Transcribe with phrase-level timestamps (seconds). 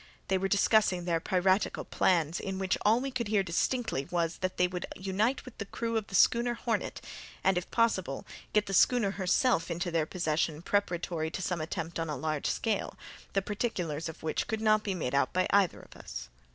[0.29, 4.57] They were discussing their piratical plans, in which all we could hear distinctly was, that
[4.57, 7.01] they would unite with the crew of a schooner Hornet,
[7.43, 12.09] and, if possible, get the schooner herself into their possession preparatory to some attempt on
[12.09, 12.97] a large scale,
[13.33, 16.29] the particulars of which could not be made out by either of us.